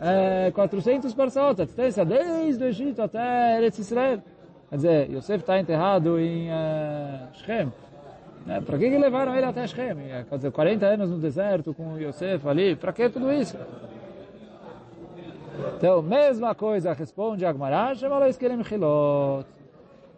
[0.00, 4.22] é, 400 parçot, a distância desde o Egito até Eretz Israel?
[4.70, 7.72] Quer dizer, Yosef está enterrado em uh, Shem.
[8.46, 8.60] Né?
[8.60, 9.96] Para que, que levaram ele até Shem?
[10.28, 13.58] Quer dizer, 40 anos no deserto com Yosef ali, para que tudo isso?
[15.76, 19.46] Então, mesma coisa responde Agmará, Shemalo Iskelem Chilot.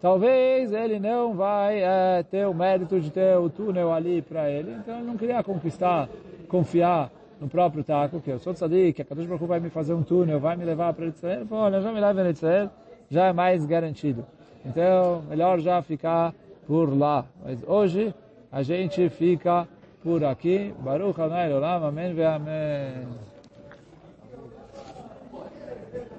[0.02, 4.72] Talvez ele não vai é, ter o mérito de ter o túnel ali para ele,
[4.72, 6.08] então ele não queria conquistar,
[6.48, 7.08] confiar
[7.40, 10.02] no próprio taco, que eu sou tzadik, que a Kadosh Baruch vai me fazer um
[10.02, 11.40] túnel, vai me levar para Israel.
[11.40, 12.70] Ele falou, olha, já me leva para Israel,
[13.08, 14.26] já é mais garantido.
[14.66, 16.34] Então, melhor já ficar
[16.66, 17.24] por lá.
[17.44, 18.12] Mas hoje,
[18.50, 19.68] a gente fica
[20.02, 20.74] por aqui.
[20.80, 23.31] Baruch Adonai Olam, Amém Amém.